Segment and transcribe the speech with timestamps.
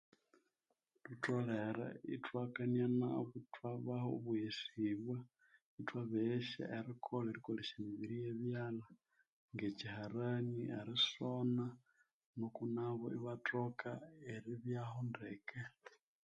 [1.03, 5.17] Thutholere ithwa kania nabo ithwabaha obweghesibwa
[5.79, 8.89] ithwabaghesya erikolha erikolesya emibiri ye byalha
[9.53, 11.65] nge kyi harani erisona
[12.37, 13.89] nuku nabo iba thoka
[14.33, 15.59] eribyahu ndeke